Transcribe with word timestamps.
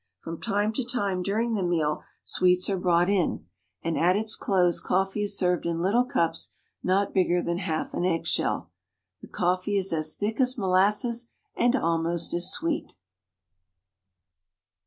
From 0.19 0.41
time 0.41 0.73
to 0.73 0.83
time, 0.83 1.21
during 1.21 1.53
the 1.53 1.61
meal, 1.61 2.01
sweets 2.23 2.67
are 2.71 2.79
brought 2.79 3.07
in; 3.07 3.45
and 3.83 3.99
at 3.99 4.15
its 4.15 4.35
close 4.35 4.79
coffee 4.79 5.21
is 5.21 5.37
served 5.37 5.67
in 5.67 5.77
little 5.77 6.05
cups 6.05 6.55
not 6.81 7.13
bigger 7.13 7.39
than 7.39 7.59
half 7.59 7.93
an 7.93 8.03
eggshell. 8.03 8.71
The 9.21 9.27
coffee 9.27 9.77
is 9.77 9.93
as 9.93 10.15
thick 10.15 10.41
as 10.41 10.57
molasses 10.57 11.29
and 11.55 11.75
almost 11.75 12.33
as 12.33 12.49
sweet. 12.49 12.95